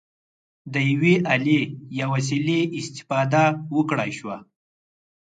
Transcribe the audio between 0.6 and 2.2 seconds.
د یوې الې یا